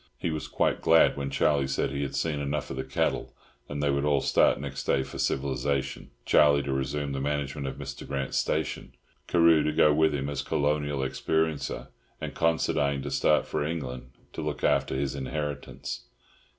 [0.17, 3.35] He was quite glad when Charlie said he had seen enough of the cattle,
[3.69, 8.07] and they would all start next day for civilisation—Charlie to resume the management of Mr.
[8.07, 8.95] Grant's stations,
[9.27, 14.41] Carew to go with him as "colonial experiencer," and Considine to start for England to
[14.41, 16.01] look after his inheritance.